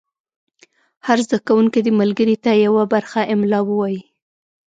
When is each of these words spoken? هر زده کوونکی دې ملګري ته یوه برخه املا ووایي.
هر 1.07 1.17
زده 1.25 1.37
کوونکی 1.47 1.79
دې 1.85 1.91
ملګري 2.01 2.35
ته 2.43 2.51
یوه 2.65 2.83
برخه 2.93 3.21
املا 3.33 3.59
ووایي. 3.65 4.01